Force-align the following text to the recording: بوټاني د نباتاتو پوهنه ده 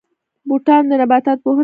بوټاني 0.47 0.85
د 0.89 0.91
نباتاتو 1.01 1.41
پوهنه 1.43 1.55
ده 1.55 1.59